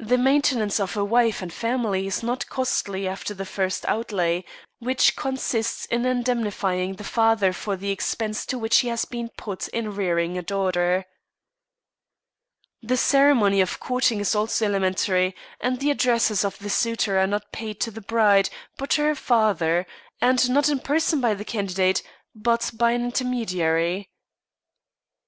[0.00, 4.42] The maintenance of a wife and family is not costly after the first outlay,
[4.80, 9.68] which consists in indemnifying the father for the expense to which he has been put
[9.68, 11.06] in rearing a daughter.
[12.82, 17.52] The ceremony of courting is also elementary, and the addresses of the suitor are not
[17.52, 19.86] paid to the bride, but to her father,
[20.20, 22.02] and not in person by the candidate,
[22.34, 24.10] but by an intermediary.